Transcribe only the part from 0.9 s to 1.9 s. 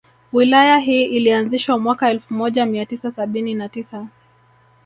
ilianzishwa